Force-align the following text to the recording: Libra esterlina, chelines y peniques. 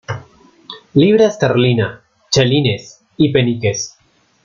Libra 0.95 1.27
esterlina, 1.27 2.01
chelines 2.31 3.05
y 3.17 3.31
peniques. 3.31 3.99